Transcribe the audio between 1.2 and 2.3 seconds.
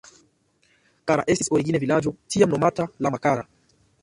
estis origine vilaĝo,